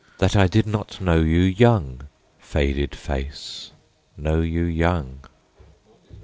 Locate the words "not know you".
0.65-1.41